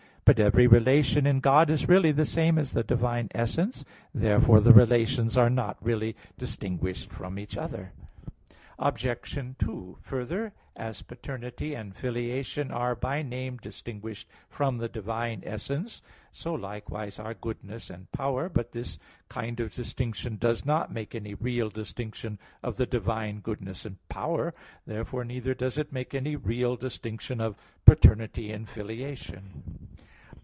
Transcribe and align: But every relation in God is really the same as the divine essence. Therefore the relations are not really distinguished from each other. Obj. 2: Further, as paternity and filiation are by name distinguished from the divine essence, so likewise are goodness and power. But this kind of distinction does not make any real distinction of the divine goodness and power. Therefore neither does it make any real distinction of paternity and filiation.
But 0.23 0.39
every 0.39 0.65
relation 0.65 1.27
in 1.27 1.41
God 1.41 1.69
is 1.69 1.89
really 1.89 2.13
the 2.13 2.23
same 2.23 2.57
as 2.57 2.71
the 2.71 2.83
divine 2.85 3.27
essence. 3.35 3.83
Therefore 4.13 4.61
the 4.61 4.71
relations 4.71 5.35
are 5.35 5.49
not 5.49 5.75
really 5.83 6.15
distinguished 6.37 7.11
from 7.11 7.37
each 7.37 7.57
other. 7.57 7.91
Obj. 8.79 9.09
2: 9.59 9.97
Further, 10.01 10.53
as 10.73 11.01
paternity 11.01 11.73
and 11.75 11.93
filiation 11.93 12.71
are 12.71 12.95
by 12.95 13.21
name 13.21 13.57
distinguished 13.57 14.29
from 14.47 14.77
the 14.77 14.87
divine 14.87 15.41
essence, 15.45 16.01
so 16.31 16.53
likewise 16.53 17.19
are 17.19 17.33
goodness 17.33 17.89
and 17.89 18.09
power. 18.13 18.47
But 18.47 18.71
this 18.71 18.99
kind 19.27 19.59
of 19.59 19.73
distinction 19.73 20.37
does 20.37 20.63
not 20.65 20.93
make 20.93 21.13
any 21.13 21.33
real 21.33 21.69
distinction 21.69 22.39
of 22.63 22.77
the 22.77 22.85
divine 22.85 23.41
goodness 23.41 23.85
and 23.85 23.97
power. 24.07 24.53
Therefore 24.87 25.25
neither 25.25 25.53
does 25.53 25.77
it 25.77 25.91
make 25.91 26.15
any 26.15 26.37
real 26.37 26.77
distinction 26.77 27.41
of 27.41 27.57
paternity 27.83 28.49
and 28.53 28.69
filiation. 28.69 29.89